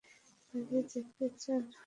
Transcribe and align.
বাজিয়ে 0.53 0.81
দেখতে 0.91 1.25
চান? 1.41 1.61